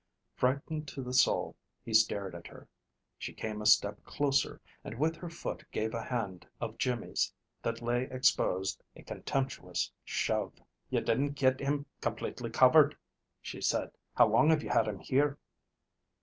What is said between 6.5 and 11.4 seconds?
of Jimmy's that lay exposed a contemptuous shove. "You didn't